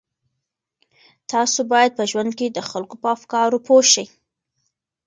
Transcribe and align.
تاسو 1.31 1.59
باید 1.71 1.91
په 1.97 2.03
ژوند 2.11 2.31
کې 2.39 2.47
د 2.51 2.59
خلکو 2.69 2.95
په 3.03 3.07
افکارو 3.17 3.57
پوه 3.65 3.83
شئ. 3.93 4.05